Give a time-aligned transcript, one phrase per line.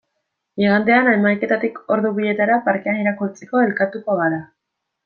[0.61, 4.43] Igandean, hamaiketatik ordu bietara, parkean irakurtzeko elkartuko gara.